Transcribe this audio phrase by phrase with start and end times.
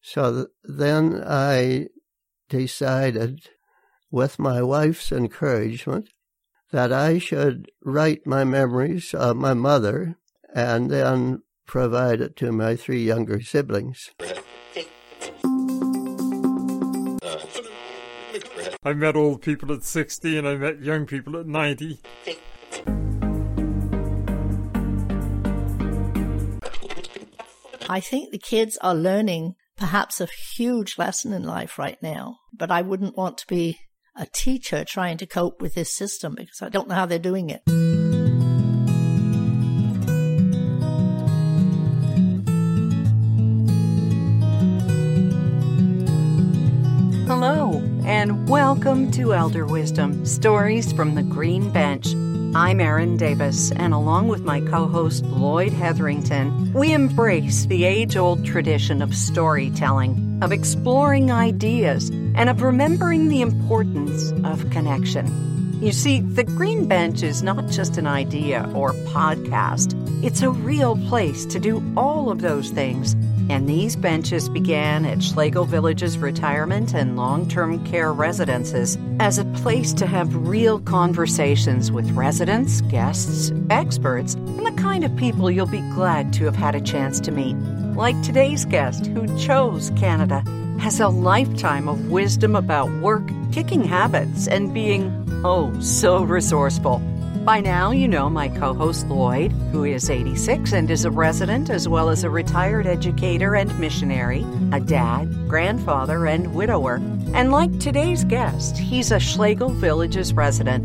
[0.00, 1.88] So then I
[2.48, 3.50] decided,
[4.10, 6.08] with my wife's encouragement,
[6.70, 10.16] that I should write my memories of my mother
[10.54, 14.10] and then provide it to my three younger siblings.
[18.84, 22.00] I met old people at 60 and I met young people at 90.
[27.90, 32.70] I think the kids are learning perhaps a huge lesson in life right now, but
[32.70, 33.78] I wouldn't want to be
[34.14, 37.48] a teacher trying to cope with this system because I don't know how they're doing
[37.48, 37.62] it.
[48.18, 52.16] And welcome to Elder Wisdom Stories from the Green Bench.
[52.52, 58.16] I'm Erin Davis, and along with my co host Lloyd Hetherington, we embrace the age
[58.16, 65.80] old tradition of storytelling, of exploring ideas, and of remembering the importance of connection.
[65.80, 70.96] You see, the Green Bench is not just an idea or podcast, it's a real
[71.06, 73.14] place to do all of those things.
[73.50, 79.44] And these benches began at Schlegel Village's retirement and long term care residences as a
[79.46, 85.66] place to have real conversations with residents, guests, experts, and the kind of people you'll
[85.66, 87.56] be glad to have had a chance to meet.
[87.96, 90.42] Like today's guest, who chose Canada,
[90.78, 95.10] has a lifetime of wisdom about work, kicking habits, and being,
[95.44, 97.02] oh, so resourceful.
[97.48, 101.70] By now, you know my co host Lloyd, who is 86 and is a resident
[101.70, 106.96] as well as a retired educator and missionary, a dad, grandfather, and widower.
[107.32, 110.84] And like today's guest, he's a Schlegel Village's resident.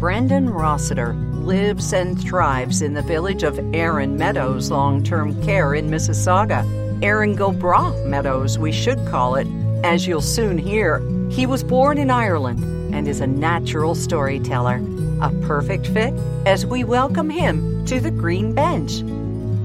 [0.00, 5.90] Brendan Rossiter lives and thrives in the village of Erin Meadows Long Term Care in
[5.90, 6.64] Mississauga.
[7.04, 9.46] Erin go Bragh Meadows, we should call it.
[9.84, 12.64] As you'll soon hear, he was born in Ireland
[12.94, 14.80] and is a natural storyteller
[15.20, 16.14] a perfect fit
[16.46, 19.02] as we welcome him to the green bench.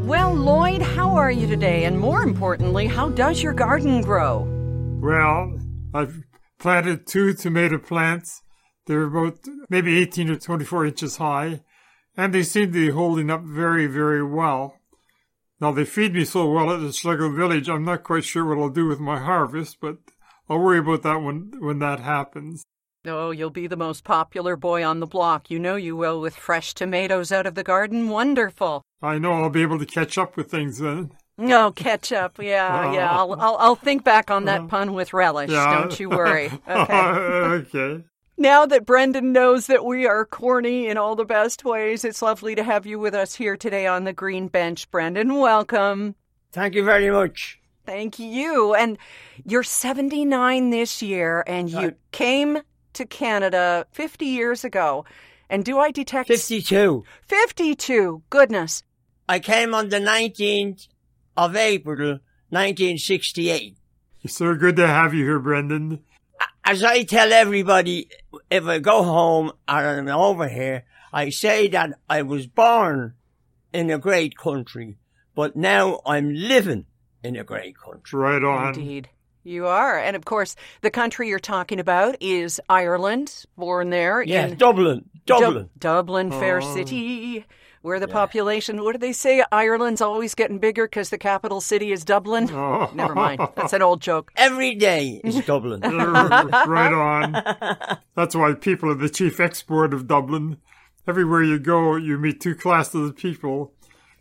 [0.05, 1.85] Well, Lloyd, how are you today?
[1.85, 4.47] And more importantly, how does your garden grow?
[5.01, 5.59] Well,
[5.93, 6.23] I've
[6.59, 8.41] planted two tomato plants.
[8.85, 9.39] They're about
[9.69, 11.61] maybe 18 or 24 inches high,
[12.16, 14.77] and they seem to be holding up very, very well.
[15.59, 18.61] Now, they feed me so well at the Schlegel Village, I'm not quite sure what
[18.61, 19.97] I'll do with my harvest, but
[20.49, 22.66] I'll worry about that when, when that happens.
[23.07, 25.49] Oh, you'll be the most popular boy on the block.
[25.49, 28.09] You know you will with fresh tomatoes out of the garden.
[28.09, 28.81] Wonderful.
[29.01, 31.11] I know I'll be able to catch up with things then.
[31.38, 32.38] Oh, catch up.
[32.41, 33.11] Yeah, yeah.
[33.11, 35.51] I'll, I'll, I'll think back on that uh, pun with relish.
[35.51, 35.79] Yeah.
[35.81, 36.51] Don't you worry.
[36.67, 36.93] Okay.
[36.93, 38.03] okay.
[38.38, 42.53] Now that Brendan knows that we are corny in all the best ways, it's lovely
[42.55, 44.91] to have you with us here today on the Green Bench.
[44.91, 46.16] Brendan, welcome.
[46.51, 47.59] Thank you very much.
[47.85, 48.73] Thank you.
[48.75, 48.97] And
[49.45, 51.97] you're 79 this year, and you Right.
[52.11, 52.59] came
[52.95, 55.06] to Canada 50 years ago.
[55.50, 57.03] And do I detect 52.
[57.28, 58.23] 52?
[58.29, 58.83] Goodness.
[59.29, 60.88] I came on the 19th
[61.38, 62.19] of April,
[62.50, 63.78] 1968.
[64.23, 66.00] It's so good to have you here, Brendan.
[66.63, 68.09] As I tell everybody,
[68.50, 73.13] if I go home or I'm over here, I say that I was born
[73.72, 74.97] in a great country,
[75.35, 76.85] but now I'm living
[77.23, 78.19] in a great country.
[78.19, 78.69] Right on.
[78.69, 79.09] Indeed.
[79.45, 79.97] You are.
[80.00, 85.06] And of course, the country you're talking about is Ireland, born there Yeah, in Dublin,
[85.28, 85.69] Dub- Dublin.
[85.78, 86.73] Dublin, fair Oh.
[86.75, 87.45] city,
[87.84, 89.44] where the population, what do they say?
[89.51, 92.50] Ireland's always getting bigger because the capital city is Dublin.
[92.51, 92.89] Oh.
[92.95, 93.39] Never mind.
[93.55, 94.31] That's an old joke.
[94.35, 95.81] Every day is Dublin.
[95.81, 97.97] right on.
[98.16, 100.57] That's why people are the chief export of Dublin.
[101.07, 103.73] Everywhere you go, you meet two classes of people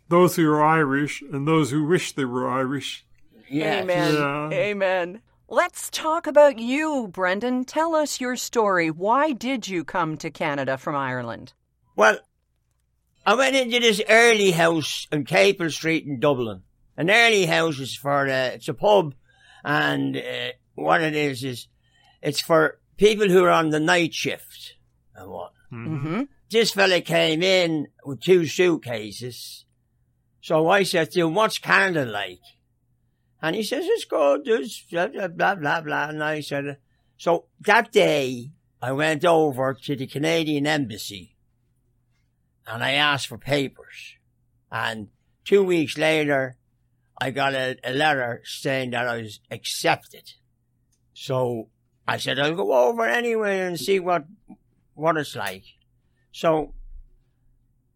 [0.07, 3.04] those who are Irish and those who wish they were Irish.
[3.49, 3.83] Yes.
[3.83, 4.13] Amen.
[4.13, 4.49] Yeah.
[4.51, 5.21] Amen.
[5.47, 7.65] Let's talk about you, Brendan.
[7.65, 8.89] Tell us your story.
[8.89, 11.53] Why did you come to Canada from Ireland?
[11.95, 12.17] Well,
[13.25, 16.63] I went into this early house on Capel Street in Dublin.
[16.97, 19.13] An early house is for, uh, it's a pub,
[19.63, 21.67] and uh, what it is is,
[22.21, 24.75] it's for people who are on the night shift
[25.15, 25.51] and what.
[25.71, 26.23] Mm-hmm.
[26.49, 29.65] This fella came in with two suitcases.
[30.41, 32.39] So I said to him, what's Canada like?
[33.45, 36.09] And he says, it's good, there's blah, blah, blah, blah.
[36.09, 36.77] And I said,
[37.15, 38.49] so that day,
[38.81, 41.35] I went over to the Canadian Embassy
[42.65, 44.15] and I asked for papers.
[44.71, 45.09] And
[45.43, 46.57] two weeks later,
[47.21, 50.33] I got a, a letter saying that I was accepted.
[51.13, 51.69] So
[52.07, 54.25] I said, I'll go over anyway and see what,
[54.95, 55.65] what it's like.
[56.31, 56.73] So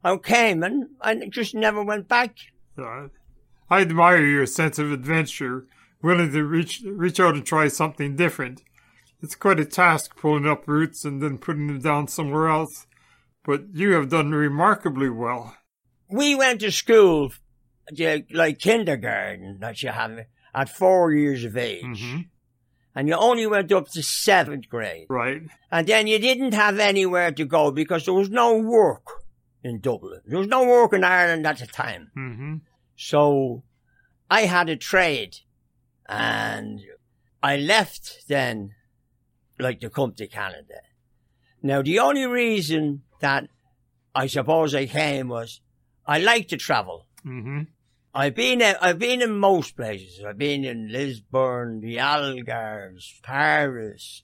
[0.03, 2.35] I came and I just never went back.
[2.77, 3.07] Yeah.
[3.69, 5.67] I admire your sense of adventure,
[6.01, 8.63] willing to reach reach out and try something different.
[9.21, 12.87] It's quite a task pulling up roots and then putting them down somewhere else,
[13.43, 15.55] but you have done remarkably well.
[16.09, 17.31] We went to school,
[18.31, 20.25] like kindergarten, that you have
[20.55, 21.83] at four years of age.
[21.83, 22.21] hmm
[22.95, 25.05] And you only went up to seventh grade.
[25.09, 25.43] Right.
[25.71, 29.05] And then you didn't have anywhere to go because there was no work
[29.63, 30.21] in Dublin.
[30.25, 32.11] There was no work in Ireland at the time.
[32.15, 32.55] hmm
[33.01, 33.63] So
[34.29, 35.37] I had a trade
[36.05, 36.81] and
[37.41, 38.75] I left then,
[39.57, 40.81] like to come to Canada.
[41.63, 43.47] Now the only reason that
[44.13, 45.61] I suppose I came was
[46.05, 47.07] I like to travel.
[47.23, 47.61] hmm
[48.13, 50.21] I've been I've been in most places.
[50.27, 54.23] I've been in Lisbon, the Algarves, Paris.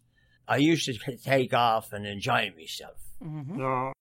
[0.50, 3.00] I used to take off and enjoy myself.
[3.22, 3.94] Yeah.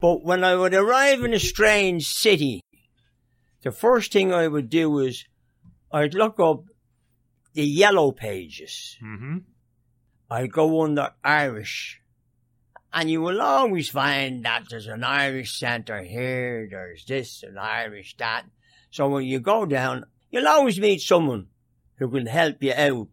[0.00, 2.62] But when I would arrive in a strange city,
[3.64, 5.24] the first thing I would do is
[5.90, 6.64] I'd look up
[7.54, 8.96] the yellow pages.
[9.00, 9.38] hmm
[10.30, 12.00] I'd go under Irish.
[12.92, 18.16] And you will always find that there's an Irish centre here, there's this, an Irish
[18.18, 18.44] that.
[18.90, 21.48] So when you go down, you'll always meet someone
[21.96, 23.08] who can help you out.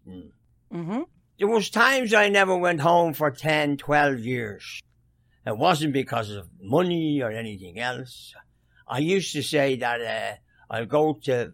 [0.73, 1.01] Mm-hmm.
[1.37, 4.81] there was times I never went home for 10, 12 years.
[5.45, 8.33] It wasn't because of money or anything else.
[8.91, 10.35] I used to say that uh,
[10.69, 11.53] I'll go to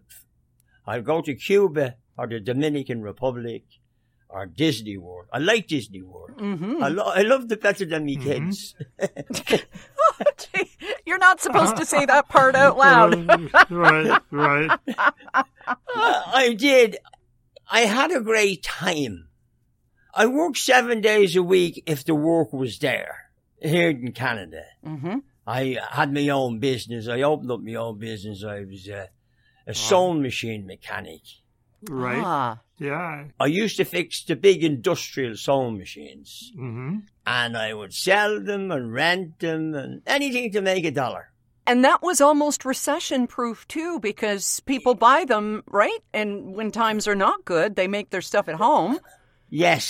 [0.86, 3.62] I'll go to Cuba or the Dominican Republic
[4.28, 5.26] or Disney World.
[5.32, 6.32] I like Disney World.
[6.36, 6.82] Mm-hmm.
[6.82, 8.22] I, lo- I love the better than me Mhm.
[8.24, 8.74] kids.
[11.06, 13.14] You're not supposed to say that part out loud.
[13.70, 14.78] right, right.
[15.86, 16.96] I did.
[17.70, 19.28] I had a great time.
[20.14, 23.30] I worked seven days a week if the work was there
[23.62, 24.64] here in Canada.
[24.84, 25.18] mm-hmm.
[25.48, 27.08] I had my own business.
[27.08, 28.44] I opened up my own business.
[28.44, 29.08] I was a,
[29.66, 31.22] a sewing machine mechanic.
[31.88, 32.22] Right.
[32.22, 32.60] Ah.
[32.76, 33.24] Yeah.
[33.40, 38.70] I used to fix the big industrial sewing machines hmm and I would sell them
[38.70, 41.32] and rent them and anything to make a dollar.
[41.66, 45.98] And that was almost recession proof too, because people buy them, right?
[46.14, 48.98] And when times are not good, they make their stuff at home.
[49.50, 49.84] Yes,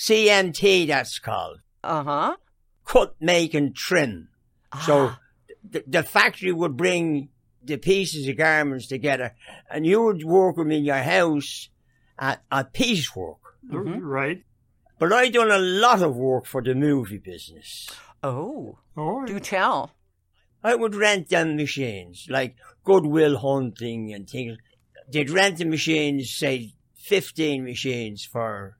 [0.00, 1.58] CMT that's called.
[1.82, 2.36] Uh huh.
[2.84, 4.28] Cut, make and trim.
[4.82, 5.20] So Ah.
[5.68, 7.28] the, the factory would bring
[7.62, 9.34] the pieces of garments together
[9.70, 11.68] and you would work them in your house
[12.18, 13.38] at, at piecework.
[13.70, 14.00] Mhm.
[14.02, 14.44] Right.
[14.98, 17.88] But I done a lot of work for the movie business.
[18.22, 19.92] oh, Oh, do tell.
[20.62, 24.56] I would rent them machines, like Good Will Hunting and things.
[25.10, 28.78] They'd rent the machines, say 15 machines for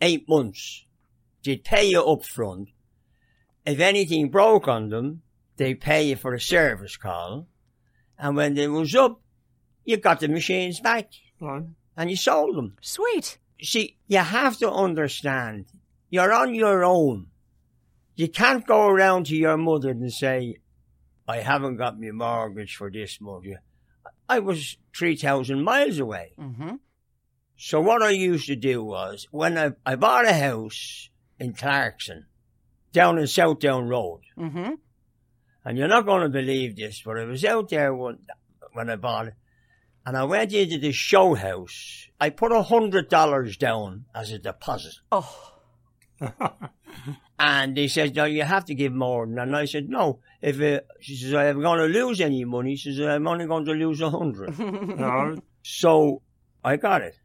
[0.00, 0.84] eight months.
[1.44, 2.70] They'd pay you up front.
[3.64, 5.22] If anything broke on them,
[5.56, 7.48] they'd pay you for a service call.
[8.18, 9.20] And when they was up,
[9.84, 11.64] you got the machines back right.
[11.96, 12.76] and you sold them.
[12.80, 13.38] Sweet.
[13.62, 15.66] See, you have to understand,
[16.10, 17.28] you're on your own.
[18.16, 20.56] You can't go around to your mother and say,
[21.26, 23.46] I haven't got my mortgage for this month.
[24.28, 26.32] I was 3,000 miles away.
[26.38, 26.76] Mm-hmm.
[27.56, 31.08] So what I used to do was, when I, I bought a house
[31.38, 32.26] in Clarkson,
[32.94, 34.72] down in Southdown Road, Mm-hmm.
[35.66, 38.20] and you're not going to believe this, but I was out there one,
[38.72, 39.34] when I bought it,
[40.06, 42.08] and I went into the show house.
[42.20, 44.94] I put a hundred dollars down as a deposit.
[45.12, 45.52] Oh.
[47.36, 49.24] And they said, no, you have to give more.
[49.24, 50.20] And I said, no.
[50.40, 52.76] If it, she says, I'm going to lose any money.
[52.76, 54.56] She says, I'm only going to lose a hundred.
[54.58, 56.22] No, so
[56.62, 57.16] I got it.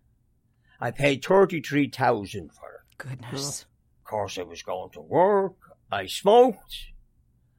[0.81, 2.97] I paid 33000 for it.
[2.97, 3.61] Goodness.
[3.99, 5.53] Of course, I was going to work.
[5.91, 6.75] I smoked.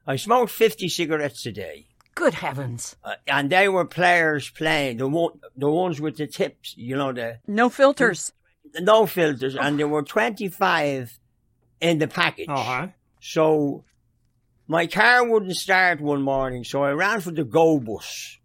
[0.07, 1.87] I smoked 50 cigarettes a day.
[2.15, 2.95] Good heavens.
[3.03, 7.13] Uh, and they were Player's Plain, the, one, the ones with the tips, you know,
[7.13, 8.33] the, No filters.
[8.73, 11.17] the no filters, and there were 25
[11.79, 12.47] in the package.
[12.49, 12.87] uh-huh.
[13.21, 13.83] So
[14.67, 18.37] my car wouldn't start one morning, so I ran for the GO bus.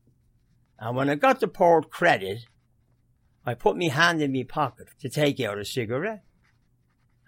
[0.79, 2.41] And when I got the Port Credit,
[3.45, 6.23] I put my hand in my pocket to take out a cigarette.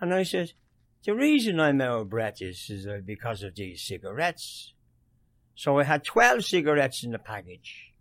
[0.00, 0.52] And I said,
[1.04, 4.74] the reason I'm out of breath is, is uh, because of these cigarettes.
[5.54, 7.92] So I had 12 cigarettes in the package.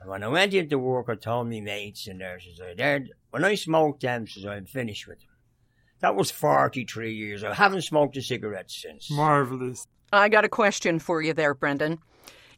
[0.00, 3.06] And when I went into work, I told me mates and there, says, I, there,
[3.30, 5.28] when I smoked them, says, I'm finished with them.
[6.00, 7.44] That was 43 years.
[7.44, 9.10] I haven't smoked a cigarette since.
[9.10, 9.86] Marvelous.
[10.12, 11.98] I got a question for you there, Brendan.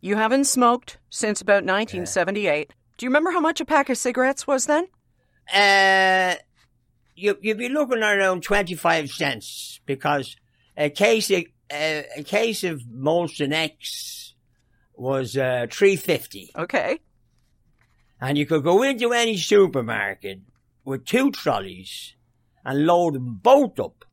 [0.00, 2.72] You haven't smoked since about 1978.
[2.96, 4.86] Do you remember how much a pack of cigarettes was then?
[5.52, 6.36] Uh,
[7.22, 10.36] you, you'd be looking at around 25 cents because
[10.76, 14.34] a case of, uh, a case of Molson Ex
[14.94, 16.50] was, uh, 350.
[16.56, 16.98] Okay.
[18.20, 20.40] And you could go into any supermarket
[20.84, 22.14] with two trolleys
[22.64, 24.04] and load them both up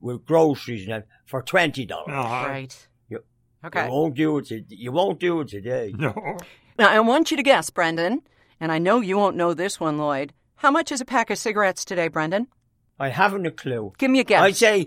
[0.00, 2.08] with groceries and for twenty dollars.
[2.14, 2.48] Uh-huh.
[2.48, 2.88] Right.
[3.08, 3.24] Yep.
[3.66, 3.84] Okay.
[3.86, 4.46] You won't do it.
[4.46, 5.94] To, you won't do it today.
[5.96, 6.14] No.
[6.78, 8.22] Now, I want you to guess, Brendan,
[8.58, 10.32] and I know you won't know this one, Lloyd.
[10.64, 12.46] How much is a pack of cigarettes today, Brendan?
[12.98, 13.92] I haven't a clue.
[13.98, 14.40] Give me a guess.
[14.40, 14.86] I'd say,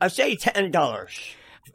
[0.00, 1.18] I'd say ten dollars.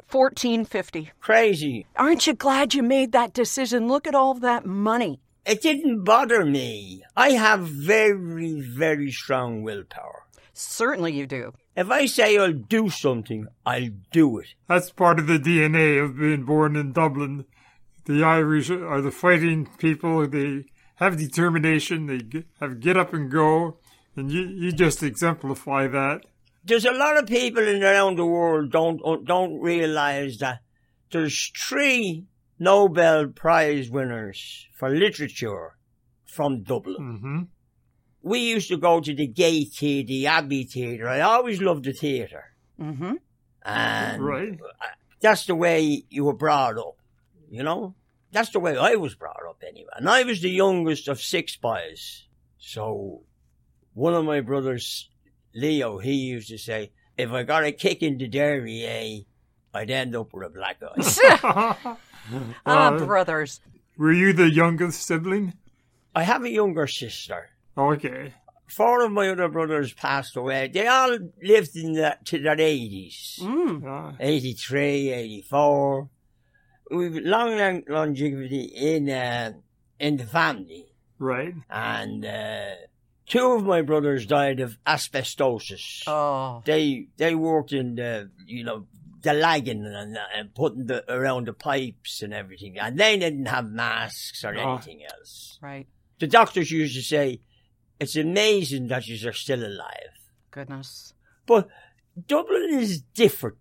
[0.06, 1.12] Fourteen fifty.
[1.20, 1.86] Crazy.
[1.98, 3.90] Aren't you glad you made that decision?
[3.90, 5.20] Look at all that money.
[5.46, 7.04] It didn't bother me.
[7.18, 10.24] I have very, very strong willpower.
[10.54, 11.52] Certainly you do.
[11.76, 14.48] If I say I'll do something, I'll do it.
[14.70, 17.44] That's part of the DNA of being born in Dublin.
[18.06, 20.26] The Irish are the fighting people.
[20.26, 20.68] They
[21.02, 22.06] have determination.
[22.06, 23.78] They get, have get up and go.
[24.16, 26.22] And you, you just exemplify that.
[26.64, 30.60] There's a lot of people in around the world don't don't realize that
[31.12, 32.26] there's three
[32.60, 35.76] Nobel Prize winners for literature
[36.26, 36.96] from Dublin.
[37.22, 37.42] hmm
[38.22, 41.10] We used to go to the Gay Theatre, the Abbey Theatre.
[41.10, 42.46] I always loved the theatre.
[42.80, 43.14] Mm-hmm.
[43.66, 44.60] And Right.
[45.20, 46.98] that's the way you were brought up,
[47.50, 47.96] you know?
[48.32, 49.90] That's the way I was brought up anyway.
[49.96, 52.28] And I was the youngest of six boys.
[52.58, 53.24] So
[53.94, 55.10] one of my brothers,
[55.54, 59.20] Leo, he used to say, if I got a kick in the dairy, eh,
[59.74, 61.98] I'd end up with a black eye.
[62.66, 63.60] Ah, Uh, brothers.
[63.98, 65.54] were you the youngest sibling?
[66.16, 67.50] I have a younger sister.
[67.78, 68.34] Okay.
[68.68, 70.70] Four of my other brothers passed away.
[70.74, 73.40] They all lived in the, to their 80s.
[73.42, 73.84] Mm.
[73.86, 76.10] Ah, 83, 84.
[76.92, 79.54] We've long, long longevity in, uh,
[80.00, 80.88] in the family.
[81.20, 81.54] right.
[81.70, 82.76] And, uh,
[83.28, 86.04] two of my brothers died of asbestosis.
[86.08, 86.62] Oh.
[86.66, 88.88] They, they worked in the, you know,
[89.22, 92.78] the lagging and, and putting the, around the pipes and everything.
[92.80, 94.74] And they didn't have masks or Oh.
[94.74, 95.60] anything else.
[95.62, 95.88] Right.
[96.20, 97.40] The doctors used to say,
[98.00, 100.18] it's amazing that you are still alive.
[100.50, 101.14] Goodness.
[101.46, 101.68] But
[102.28, 103.58] Dublin is different.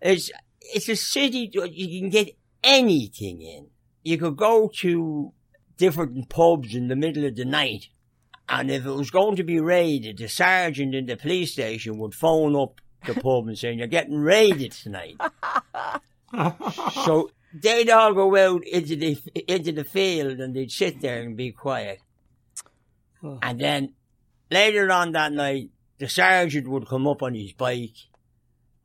[0.00, 0.30] It's
[0.60, 3.68] it's a city that you can get anything in.
[4.02, 5.32] You could go to
[5.76, 7.88] different pubs in the middle of the night,
[8.48, 12.14] and if it was going to be raided, the sergeant in the police station would
[12.14, 15.16] phone up the pub and say, "You're getting raided tonight."
[17.04, 19.18] so they'd all go out into the
[19.48, 22.00] into the field and they'd sit there and be quiet.
[23.22, 23.38] Oh.
[23.42, 23.94] And then
[24.50, 27.96] later on that night, the sergeant would come up on his bike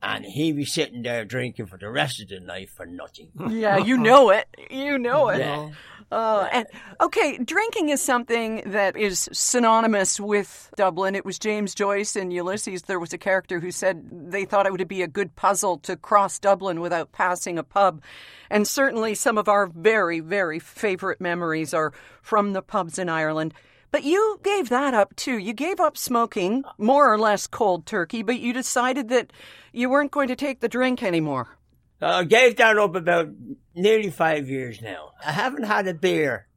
[0.02, 3.30] and he'd be sitting there drinking for the rest of the night for nothing.
[3.52, 4.48] Yeah, you know it.
[4.70, 5.38] You know it.
[5.38, 5.70] Yeah.
[6.10, 6.66] Uh, and
[7.00, 11.14] okay, drinking is something that is synonymous with Dublin.
[11.14, 12.82] It was James Joyce in Ulysses.
[12.82, 15.96] There was a character who said they thought it would be a good puzzle to
[15.96, 18.02] cross Dublin without passing a pub.
[18.50, 23.54] And certainly some of our very, very favorite memories are from the pubs in Ireland.
[23.92, 25.36] But you gave that up too.
[25.36, 29.32] You gave up smoking, more or less cold turkey, but you decided that
[29.70, 31.58] you weren't going to take the drink anymore.
[32.00, 33.28] I gave that up about
[33.74, 35.10] nearly five years now.
[35.24, 36.48] I haven't had a beer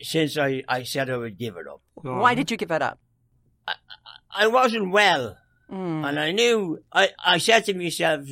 [0.00, 1.82] since I, I said I would give it up.
[1.94, 2.98] Why did you give it up?
[4.30, 5.36] I wasn't well.
[5.70, 6.08] Mm.
[6.08, 8.26] And I knew, I, I said to myself,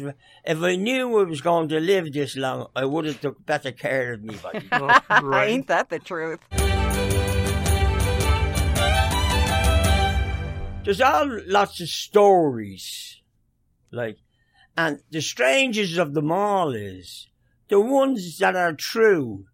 [0.44, 3.72] if I knew I was going to live this long, I would have took better
[3.72, 4.68] care of me body.
[5.22, 5.48] Right.
[5.50, 6.40] Ain't that the truth?
[10.84, 13.20] There's all lots of stories,
[13.92, 14.16] like,
[14.76, 17.28] and the strangest of them all is
[17.68, 19.46] the ones that are true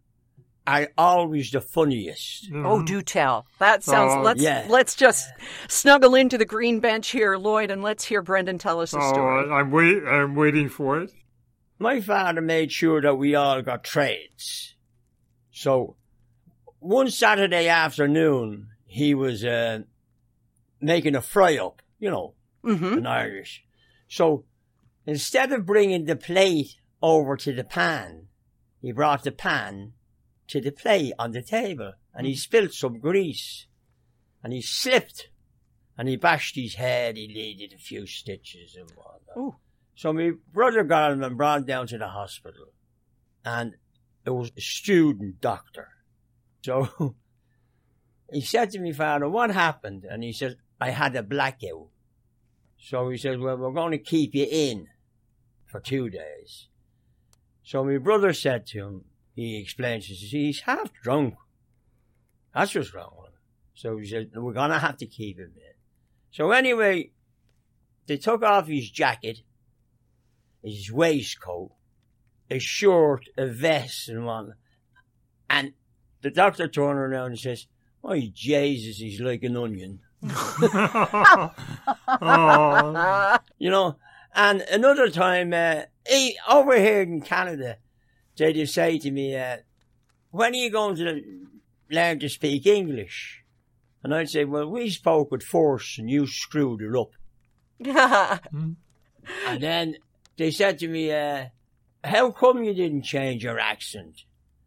[0.66, 2.50] are always the funniest.
[2.54, 3.46] Oh, do tell.
[3.58, 4.14] That sounds.
[4.16, 4.66] Oh, let's yeah.
[4.70, 5.28] let's just
[5.68, 9.08] snuggle into the green bench here, Lloyd, and let's hear Brendan tell us a Oh,
[9.12, 9.50] story.
[9.50, 10.02] I'm wait.
[10.04, 11.10] I'm waiting for it.
[11.78, 14.74] My father made sure that we all got trades.
[15.50, 15.96] So,
[16.78, 19.80] one Saturday afternoon, he was uh,
[20.80, 22.98] making a fry up, you know, mm-hmm.
[22.98, 23.64] in Irish.
[24.08, 24.44] So
[25.06, 28.28] instead of bringing the plate over to the pan,
[28.80, 29.92] he brought the pan
[30.48, 33.66] to the plate on the table and he spilt some grease
[34.42, 35.28] and he slipped
[35.96, 37.16] and he bashed his head.
[37.16, 39.36] He needed a few stitches and whatnot.
[39.36, 39.56] Ooh.
[39.94, 42.66] So my brother got him and brought him down to the hospital
[43.44, 43.74] and
[44.24, 45.88] it was a student doctor.
[46.62, 47.14] So
[48.32, 50.04] he said to me, father, what happened?
[50.08, 51.88] And he said, I had a blackout.
[52.78, 54.86] So he says, well, we're going to keep you in
[55.66, 56.68] for two days.
[57.62, 59.04] So my brother said to him,
[59.34, 61.34] he explains, he says, he's half drunk.
[62.54, 63.38] That's what's wrong with him.
[63.74, 65.74] So he said, we're going to have to keep him in.
[66.30, 67.10] So anyway,
[68.06, 69.42] they took off his jacket,
[70.62, 71.72] his waistcoat,
[72.50, 74.54] a shirt, a vest and one.
[75.50, 75.72] And
[76.22, 77.66] the doctor turned around and says,
[78.02, 80.00] Oh, Jesus, he's like an onion.
[80.22, 81.50] Oh,
[83.58, 83.96] You know,
[84.34, 87.78] and another time, uh, eh, over here in Canada,
[88.36, 89.58] they just say to me, uh,
[90.30, 91.22] when are you going to
[91.90, 93.42] learn to speak English?
[94.02, 97.12] And I'd say, well, we spoke with force and you screwed it up.
[99.46, 99.96] And then
[100.38, 101.46] they said to me, uh,
[102.02, 104.22] how come you didn't change your accent?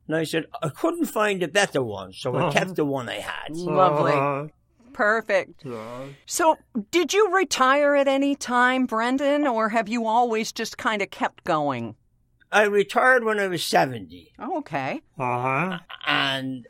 [0.08, 3.20] And I said, I couldn't find a better one, so I kept the one I
[3.20, 3.56] had.
[3.56, 4.52] Lovely.
[4.94, 5.66] Uh, Perfect.
[5.66, 6.06] yeah.
[6.26, 6.58] So,
[6.92, 11.44] did you retire at any time, Brendan, or have you always just kind of kept
[11.44, 11.96] going?
[12.52, 14.34] I retired when I was 70.
[14.40, 15.02] Oh, okay.
[15.18, 15.80] Uh-huh.
[16.06, 16.68] and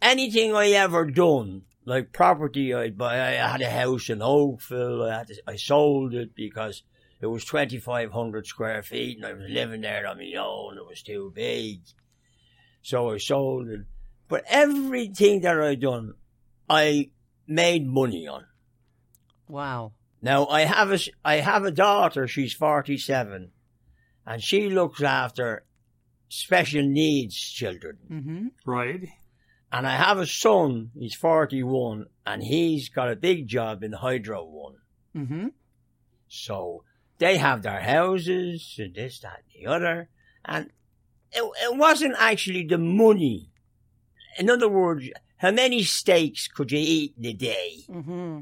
[0.00, 5.18] anything I ever done, like property I'd buy, I had a house in Oakville, I,
[5.18, 6.82] had to, I sold it because
[7.20, 11.02] it was 2,500 square feet and I was living there on my own, it was
[11.02, 11.80] too big.
[12.82, 13.80] So I sold it.
[14.28, 16.14] But everything that I done,
[16.68, 17.10] I
[17.48, 18.44] made money on.
[19.48, 19.92] Wow.
[20.20, 23.50] Now I have a I have a daughter, she's 47,
[24.26, 25.64] and she looks after
[26.28, 27.98] special needs children.
[28.10, 28.46] Mm-hmm.
[28.66, 29.08] Right.
[29.70, 34.44] And I have a son, he's 41, and he's got a big job in Hydro
[34.44, 34.76] One.
[35.14, 35.48] Mm-hmm.
[36.28, 36.84] So
[37.18, 40.08] they have their houses and this, that, and the other.
[40.44, 40.70] And
[41.32, 43.50] it, it wasn't actually the money.
[44.38, 45.08] In other words,
[45.38, 47.84] how many steaks could you eat in a day?
[47.88, 48.40] Mm-hmm.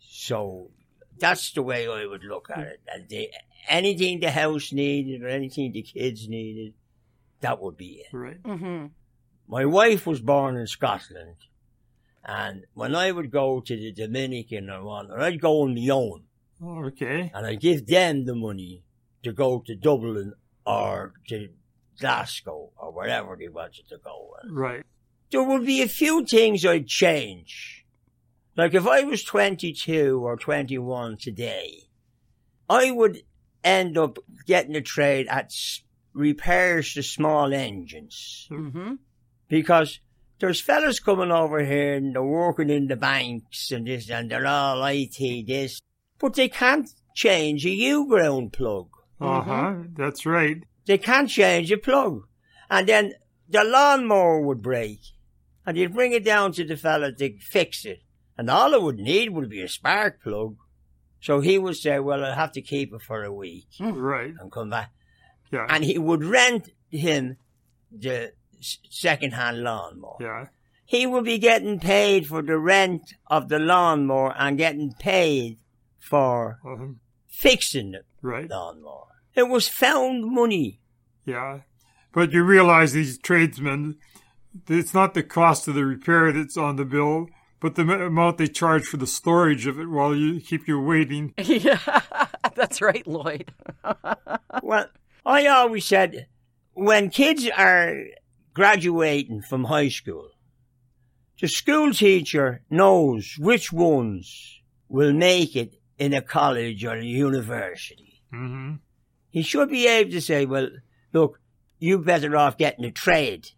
[0.00, 0.70] So
[1.18, 2.80] that's the way I would look at it.
[2.92, 3.30] And they,
[3.68, 6.74] anything the house needed or anything the kids needed,
[7.40, 8.16] that would be it.
[8.16, 8.42] Right.
[8.42, 8.86] Mm-hmm.
[9.48, 11.36] My wife was born in Scotland,
[12.24, 16.24] and when I would go to the Dominican or one, I'd go on my own,
[16.62, 17.30] Okay.
[17.32, 18.82] and I'd give them the money
[19.22, 20.32] to go to Dublin
[20.66, 21.48] or to
[22.00, 24.34] Glasgow or wherever they wanted to go.
[24.50, 24.82] Right.
[25.30, 27.84] There would be a few things I'd change.
[28.56, 31.82] Like if I was 22 or 21 today,
[32.70, 33.22] I would
[33.62, 35.52] end up getting a trade at
[36.14, 38.94] repairs to small engines Mm-hmm.
[39.48, 40.00] because
[40.38, 44.46] there's fellas coming over here and they're working in the banks and this and they're
[44.46, 45.80] all IT this,
[46.18, 48.88] but they can't change a U-ground plug.
[49.20, 49.74] Uh-huh.
[49.96, 50.62] That's right.
[50.86, 52.22] They can't change a plug.
[52.70, 53.14] And then
[53.48, 55.00] the lawnmower would break
[55.66, 58.02] and you'd bring it down to the fella to fix it.
[58.38, 60.56] And all it would need would be a spark plug.
[61.20, 64.32] So he would say, well, I'll have to keep it for a week Right.
[64.38, 64.92] and come back.
[65.50, 65.66] Yeah.
[65.68, 67.36] And he would rent him
[67.90, 70.16] the second-hand lawnmower.
[70.20, 70.46] yeah.
[70.88, 75.58] he would be getting paid for the rent of the lawnmower and getting paid
[75.98, 76.92] for Uh-huh.
[77.26, 78.48] fixing the Right.
[78.48, 79.08] lawnmower.
[79.34, 80.80] It was found money.
[81.24, 81.60] Yeah.
[82.12, 83.96] But you realize these tradesmen,
[84.68, 87.28] it's not the cost of the repair that's on the bill,
[87.60, 91.34] but the amount they charge for the storage of it while you keep you waiting.
[91.42, 91.78] Yeah,
[92.54, 93.52] that's right, Lloyd.
[94.62, 94.86] Well,
[95.24, 96.26] I always said
[96.72, 97.94] when kids are
[98.54, 100.30] graduating from high school,
[101.40, 108.22] the school teacher knows which ones will make it in a college or a university.
[108.30, 108.74] hmm
[109.30, 110.68] He should be able to say, well,
[111.12, 111.40] look,
[111.78, 113.50] you're better off getting a trade.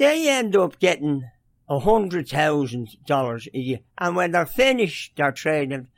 [0.00, 1.24] They end up getting
[1.68, 5.88] a hundred thousand dollars a year, and when they're finished their training,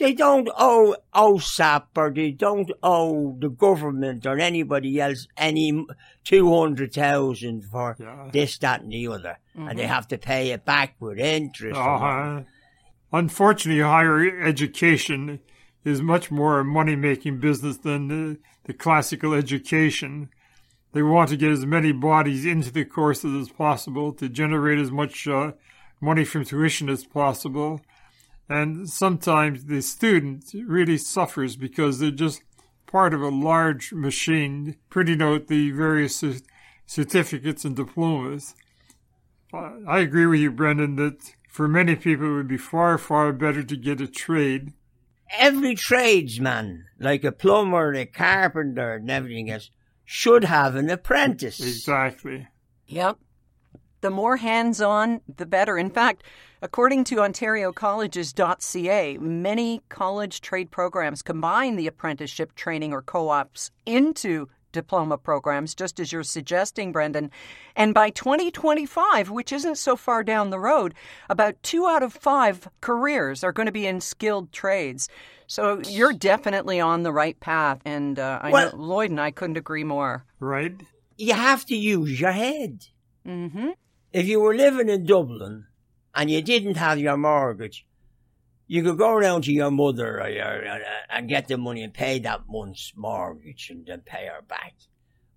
[0.00, 5.86] they don't owe OSAP or they don't owe the government or anybody else any
[6.24, 8.30] two hundred thousand for Yeah.
[8.32, 11.78] this, that, and the other, and they have to pay it back with interest.
[11.78, 12.40] Uh-huh.
[13.12, 15.38] Unfortunately, higher education
[15.84, 20.30] is much more a money-making business than the, the classical education.
[20.92, 24.90] They want to get as many bodies into the courses as possible to generate as
[24.90, 25.52] much uh,
[26.00, 27.80] money from tuition as possible.
[28.48, 32.42] And sometimes the student really suffers because they're just
[32.86, 36.44] part of a large machine printing out the various cer-
[36.84, 38.54] certificates and diplomas.
[39.52, 43.32] I I agree with you, Brendan, that for many people it would be far, far
[43.32, 44.74] better to get a trade.
[45.38, 49.70] every tradesman, like a plumber, a carpenter, and everything else,
[50.12, 51.58] should have an apprentice.
[51.58, 52.46] Exactly.
[52.86, 53.16] Yep.
[54.02, 55.78] The more hands on, the better.
[55.78, 56.22] In fact,
[56.60, 64.48] according to OntarioColleges.ca, many college trade programs combine the apprenticeship training or co ops into
[64.72, 67.30] diploma programs, just as you're suggesting, Brendan.
[67.74, 70.92] And by 2025, which isn't so far down the road,
[71.30, 75.08] about two out of five careers are going to be in skilled trades.
[75.52, 77.82] So you're definitely on the right path.
[77.84, 80.24] And uh, I Well- know Lloyd and I couldn't agree more.
[80.40, 80.80] Right?
[81.18, 82.86] You have to use your head.
[83.26, 83.68] Mm hmm.
[84.14, 85.66] If you were living in Dublin
[86.14, 87.86] and you didn't have your mortgage,
[88.66, 90.78] you could go around to your mother or your, uh,
[91.10, 94.72] and get the money and pay that month's mortgage and then pay her back.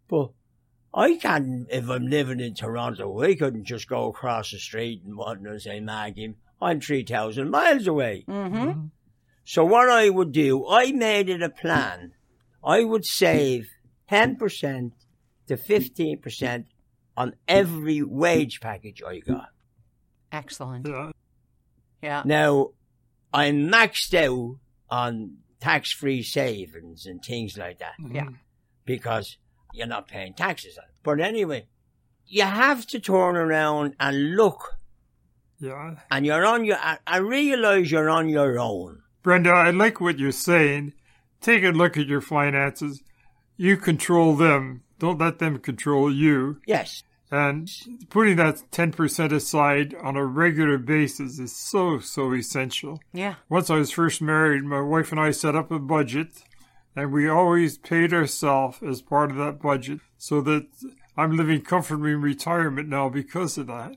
[0.08, 0.30] But
[0.94, 5.18] I can't, if I'm living in Toronto, I couldn't just go across the street and
[5.18, 8.24] want to say, Maggie, I'm 3,000 miles away.
[8.30, 8.88] Mm-hmm.
[9.46, 12.14] So what I would do, I made it a plan.
[12.64, 13.70] I would save
[14.10, 14.92] 10%
[15.48, 16.66] to 15%
[17.16, 19.50] on every wage package I got.
[20.32, 20.88] Excellent.
[20.88, 21.12] Yeah.
[22.02, 22.24] Yeah.
[22.26, 22.72] Now,
[23.32, 24.58] I'm maxed out
[24.90, 28.16] on tax-free savings and things like that mm-hmm.
[28.16, 28.30] Yeah.
[28.84, 29.38] because
[29.74, 30.92] you're not paying taxes on it.
[31.04, 31.68] But anyway,
[32.26, 34.78] you have to turn around and look
[35.60, 35.96] Yeah.
[36.10, 39.04] and you're on your, I, I realize you're on your own.
[39.26, 40.94] Brenda, I like what you're saying.
[41.42, 43.02] Take a look at your finances.
[43.58, 44.84] You control them.
[45.00, 46.62] Don't let them control you.
[46.68, 47.02] Yes.
[47.32, 47.68] And
[48.12, 53.00] putting that 10% aside on a regular basis is so, so essential.
[53.14, 53.34] Yeah.
[53.50, 56.44] Once I was first married, my wife and I set up a budget,
[56.96, 60.68] and we always paid ourselves as part of that budget so that
[61.18, 63.96] I'm living comfortably in retirement now because of that.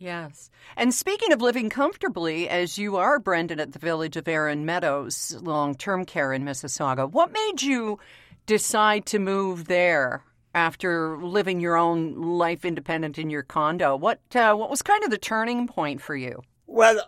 [0.00, 0.50] Yes.
[0.76, 5.36] And speaking of living comfortably, as you are, Brendan, at the village of Erin Meadows,
[5.40, 7.98] long term care in Mississauga, what made you
[8.46, 10.22] decide to move there
[10.54, 13.96] after living your own life independent in your condo?
[13.96, 16.42] What, uh, what was kind of the turning point for you?
[16.66, 17.00] Well,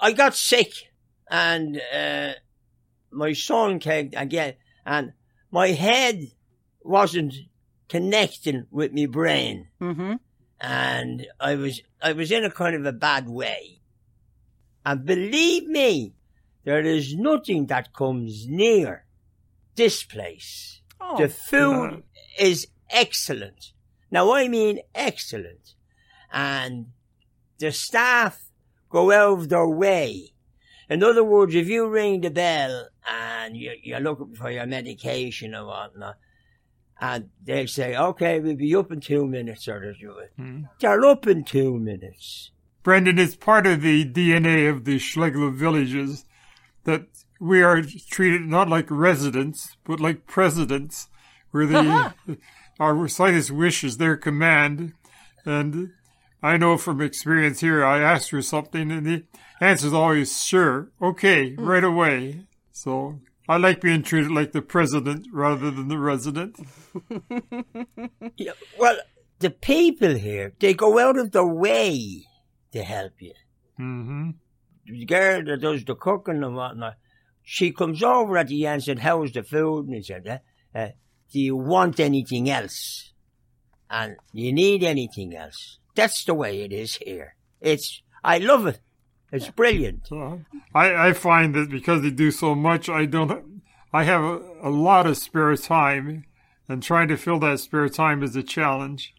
[0.00, 0.72] I got sick,
[1.30, 2.32] and uh,
[3.10, 4.54] my son came again,
[4.84, 5.12] and
[5.50, 6.32] my head
[6.82, 7.34] wasn't
[7.88, 10.14] connecting with my brain, Mm-hmm.
[10.60, 13.80] And I was I was in a kind of a bad way.
[14.84, 16.14] And believe me,
[16.64, 19.04] there is nothing that comes near
[19.74, 20.80] this place.
[21.00, 22.02] Oh, The food
[22.38, 23.72] is excellent.
[24.10, 25.74] Now I mean excellent.
[26.32, 26.86] And
[27.58, 28.50] the staff
[28.88, 30.32] go out of their way.
[30.88, 35.54] In other words, if you ring the bell and you're, you're looking for your medication
[35.54, 36.16] or whatnot,
[37.00, 39.94] and they say, okay, we'll be up in two minutes or
[40.36, 40.62] Hmm.
[40.80, 42.50] they're up in two minutes.
[42.82, 46.24] Brendan, it's part of the DNA of the Schlegel villages
[46.84, 47.06] that
[47.40, 51.08] we are treated not like residents, but like presidents,
[51.50, 52.12] where the,
[52.80, 54.94] our slightest wish is their command.
[55.44, 55.92] And
[56.42, 59.24] I know from experience here, I asked for something and the
[59.60, 62.46] answer is always sure, okay, right away.
[62.72, 66.56] So I like being treated like the president rather than the resident.
[68.36, 68.96] Yeah, well,
[69.40, 72.24] the people here, they go out of their way
[72.72, 73.32] to help you.
[73.76, 74.30] hmm
[74.86, 76.94] the girl that does the cooking and whatnot,
[77.42, 79.86] she comes over at the end and said, how's the food?
[79.86, 80.88] And he said, uh, uh,
[81.30, 83.12] do you want anything else?
[83.90, 85.78] And you need anything else?
[85.94, 87.36] That's the way it is here.
[87.60, 88.80] It's, I love it.
[89.30, 90.08] It's brilliant.
[90.74, 93.62] I, I find that because they do so much, I don't.
[93.92, 96.24] I have a, a lot of spare time,
[96.68, 99.14] and trying to fill that spare time is a challenge.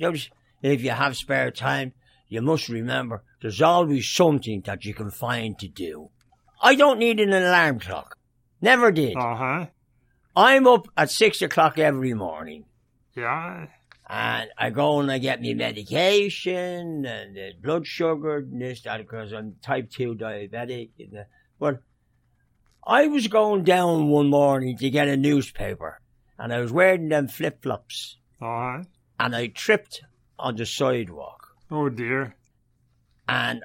[0.00, 0.30] Just,
[0.62, 1.92] if you have spare time,
[2.28, 6.10] you must remember there's always something that you can find to do.
[6.62, 8.16] I don't need an alarm clock.
[8.60, 9.16] Never did.
[9.16, 9.66] Uh huh.
[10.34, 12.64] I'm up at six o'clock every morning.
[13.14, 13.66] Yeah.
[14.14, 18.98] And I go and I get me medication and the blood sugar and this, that,
[18.98, 20.90] because I'm type 2 diabetic.
[20.98, 21.26] And the,
[21.58, 21.80] but
[22.86, 25.98] I was going down one morning to get a newspaper
[26.38, 28.82] and I was wearing them flip flops Uh huh.
[29.18, 30.02] and I tripped
[30.38, 32.36] on the sidewalk Oh dear.
[33.26, 33.64] and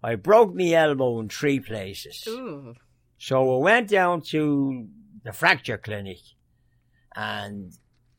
[0.00, 2.22] I broke my elbow in three places.
[2.28, 2.74] Ooh.
[3.18, 4.86] So I went down to
[5.24, 6.18] the fracture clinic
[7.16, 7.72] and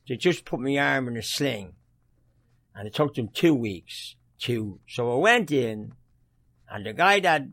[0.10, 1.74] they just put my arm in a sling.
[2.76, 5.94] And it took them two weeks to, so I went in
[6.70, 7.44] and the guy that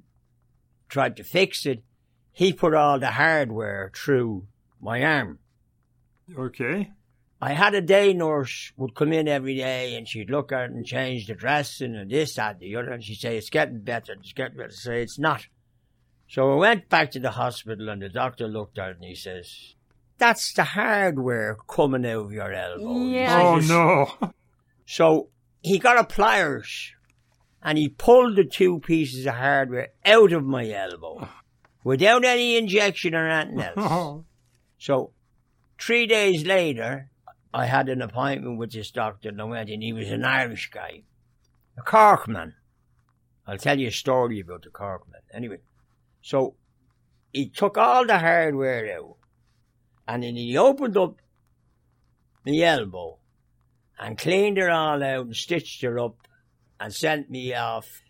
[0.88, 1.82] tried to fix it,
[2.32, 4.46] he put all the hardware through
[4.80, 5.38] my arm.
[6.36, 6.92] Okay.
[7.40, 10.70] I had a day nurse would come in every day and she'd look at it
[10.70, 14.14] and change the dressing and this, that, the other, and she'd say, it's getting better,
[14.14, 14.70] it's getting better.
[14.70, 15.46] I say, it's not.
[16.28, 19.14] So I went back to the hospital and the doctor looked at it and he
[19.14, 19.75] says,
[20.18, 22.98] that's the hardware coming out of your elbow.
[23.04, 23.40] Yeah.
[23.42, 24.32] Oh He no.
[24.86, 25.28] So
[25.62, 26.92] he got a pliers
[27.62, 31.28] and he pulled the two pieces of hardware out of my elbow
[31.84, 33.74] without any injection or anything else.
[33.78, 34.24] Oh.
[34.78, 35.12] So
[35.78, 37.10] three days later,
[37.52, 40.70] I had an appointment with this doctor and I went and he was an Irish
[40.70, 41.02] guy,
[41.76, 42.54] a Cork man.
[43.46, 45.22] I'll tell you a story about the Cork man.
[45.32, 45.58] Anyway,
[46.20, 46.54] so
[47.32, 49.15] he took all the hardware out
[50.06, 51.16] and then he opened up
[52.44, 53.18] my elbow
[53.98, 56.16] and cleaned her all out and stitched her up
[56.78, 58.02] and sent me off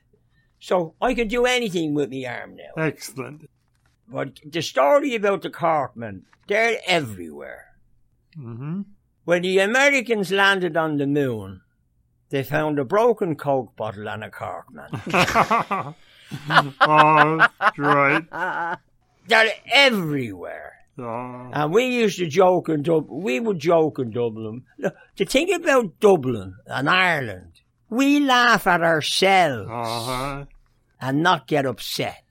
[0.59, 2.83] So I can do anything with my arm now.
[2.83, 3.49] Excellent.
[4.09, 7.67] But the story about the Corkmen, they're everywhere.
[8.35, 8.83] hmm
[9.25, 11.61] When the Americans landed on the moon,
[12.31, 14.91] they found a broken Coke bottle and a Corkman.
[16.81, 18.79] oh, right.
[19.29, 20.76] They're everywhere.
[20.99, 23.23] Oh, And we used to joke in Dublin.
[23.23, 24.65] We would joke in Dublin.
[24.79, 30.45] Look, the thing about Dublin and Ireland, we laugh at ourselves uh-huh.
[31.01, 32.23] and not get upset.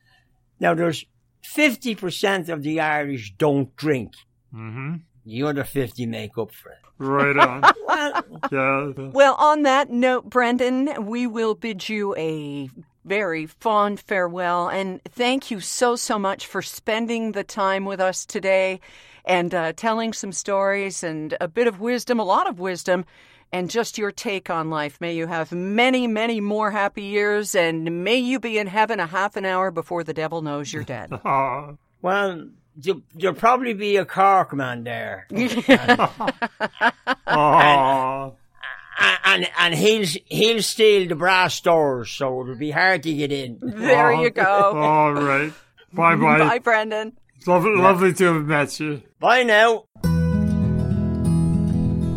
[0.59, 1.05] Now, there's
[1.43, 4.13] 50% of the Irish don't drink.
[4.51, 6.79] hmm The other 50 make up for it.
[6.97, 7.63] Right on.
[7.85, 8.91] Well, yeah.
[9.13, 12.69] Well, on that note, Brendan, we will bid you a
[13.05, 18.25] very fond farewell and thank you so, so much for spending the time with us
[18.25, 18.79] today
[19.25, 23.05] and uh, telling some stories and a bit of wisdom, a lot of wisdom,
[23.51, 24.99] and just your take on life.
[24.99, 29.05] May you have many, many more happy years and may you be in heaven a
[29.07, 31.11] half an hour before the devil knows you're dead.
[32.01, 35.27] Well, there- there'll probably be a Cork man there.
[37.27, 38.35] oh.
[38.99, 43.31] A- and and he'll he'll steal the brass doors, so it'll be hard to get
[43.31, 43.59] in.
[43.61, 44.43] there you go.
[44.75, 45.51] All right.
[45.93, 46.39] Bye bye.
[46.39, 47.13] Bye, Brendan.
[47.47, 49.01] Lovely, lovely to have met you.
[49.19, 49.85] Bye now.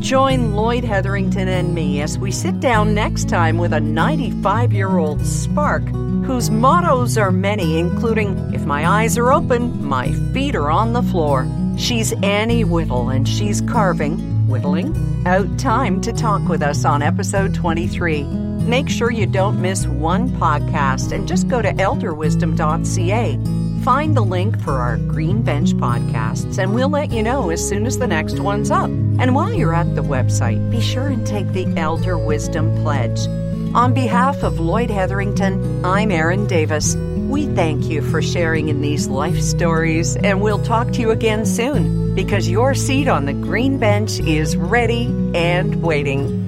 [0.00, 4.96] Join Lloyd Hetherington and me as we sit down next time with a 95 year
[4.98, 5.82] old spark
[6.24, 11.02] whose mottos are many, including If my eyes are open, my feet are on the
[11.02, 11.46] floor.
[11.76, 14.16] She's Annie Whittle and she's carving,
[14.48, 18.24] whittling, out time to talk with us on episode 23.
[18.24, 23.38] Make sure you don't miss one podcast and just go to elderwisdom.ca.
[23.84, 27.86] Find the link for our Green Bench podcasts, and we'll let you know as soon
[27.86, 28.90] as the next one's up.
[28.90, 33.26] And while you're at the website, be sure and take the Elder Wisdom Pledge.
[33.74, 36.96] On behalf of Lloyd Hetherington, I'm Erin Davis.
[37.28, 41.44] We thank you for sharing in these life stories, and we'll talk to you again
[41.44, 46.46] soon because your seat on the Green Bench is ready and waiting.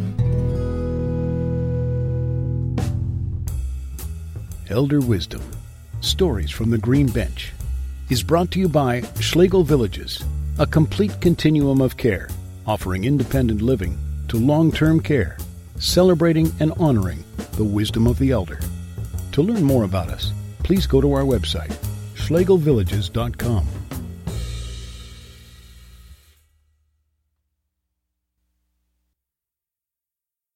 [4.70, 5.42] Elder Wisdom
[6.00, 7.52] Stories from the Green Bench
[8.08, 10.24] is brought to you by Schlegel Villages,
[10.58, 12.30] a complete continuum of care,
[12.66, 15.36] offering independent living to long term care,
[15.78, 18.60] celebrating and honoring the wisdom of the elder.
[19.32, 20.32] To learn more about us,
[20.70, 21.74] please go to our website,
[22.14, 23.79] schlegelvillages.com.